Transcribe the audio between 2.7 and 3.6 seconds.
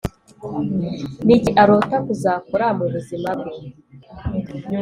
mu buzima bwe?